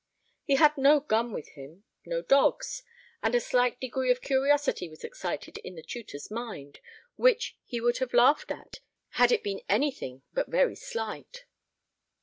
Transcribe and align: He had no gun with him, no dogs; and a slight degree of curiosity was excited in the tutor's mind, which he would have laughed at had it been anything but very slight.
He 0.43 0.55
had 0.55 0.79
no 0.79 0.99
gun 0.99 1.31
with 1.31 1.49
him, 1.49 1.83
no 2.07 2.23
dogs; 2.23 2.81
and 3.21 3.35
a 3.35 3.39
slight 3.39 3.79
degree 3.79 4.09
of 4.09 4.19
curiosity 4.19 4.89
was 4.89 5.03
excited 5.03 5.59
in 5.59 5.75
the 5.75 5.83
tutor's 5.83 6.31
mind, 6.31 6.79
which 7.17 7.55
he 7.63 7.79
would 7.79 7.99
have 7.99 8.11
laughed 8.11 8.49
at 8.49 8.79
had 9.09 9.31
it 9.31 9.43
been 9.43 9.61
anything 9.69 10.23
but 10.33 10.47
very 10.47 10.75
slight. 10.75 11.45